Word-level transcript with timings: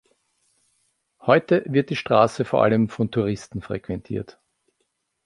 Heute 1.21 1.63
wird 1.67 1.91
die 1.91 1.95
Straße 1.95 2.43
vor 2.43 2.63
allem 2.63 2.89
von 2.89 3.11
Touristen 3.11 3.61
frequentiert. 3.61 4.39